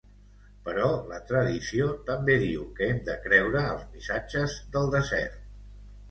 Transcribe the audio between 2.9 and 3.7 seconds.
hem de creure